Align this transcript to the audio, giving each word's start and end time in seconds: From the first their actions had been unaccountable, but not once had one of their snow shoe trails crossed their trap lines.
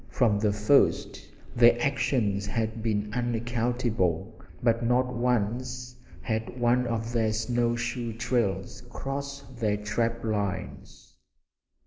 From 0.09 0.39
the 0.39 0.51
first 0.51 1.23
their 1.55 1.77
actions 1.79 2.47
had 2.47 2.81
been 2.81 3.13
unaccountable, 3.13 4.33
but 4.63 4.83
not 4.83 5.13
once 5.13 5.95
had 6.21 6.59
one 6.59 6.87
of 6.87 7.11
their 7.13 7.31
snow 7.31 7.75
shoe 7.75 8.11
trails 8.11 8.81
crossed 8.89 9.57
their 9.59 9.77
trap 9.77 10.23
lines. 10.25 11.13